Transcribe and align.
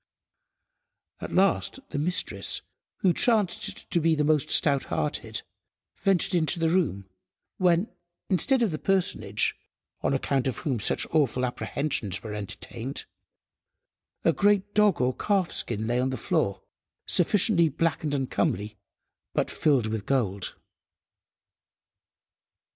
At 1.19 1.31
last 1.31 1.79
the 1.91 1.99
mistress, 1.99 2.63
who 3.01 3.13
chanced 3.13 3.87
to 3.91 3.99
be 4.01 4.15
the 4.15 4.23
most 4.23 4.49
stout–hearted, 4.49 5.43
ventured 5.95 6.33
into 6.33 6.57
the 6.59 6.69
room 6.69 7.07
when, 7.57 7.87
instead 8.27 8.63
of 8.63 8.71
the 8.71 8.79
personage, 8.79 9.55
on 10.01 10.15
account 10.15 10.47
of 10.47 10.57
whom 10.57 10.79
such 10.79 11.05
awful 11.11 11.45
apprehensions 11.45 12.23
were 12.23 12.33
entertained, 12.33 13.05
a 14.25 14.33
great 14.33 14.73
dog 14.73 14.99
or 15.01 15.15
calf–skin 15.15 15.85
lay 15.85 15.99
on 15.99 16.09
the 16.09 16.17
floor, 16.17 16.63
sufficiently 17.05 17.69
black 17.69 18.03
and 18.03 18.15
uncomely, 18.15 18.77
but 19.35 19.51
filled 19.51 19.85
with 19.85 20.07
gold. 20.07 20.55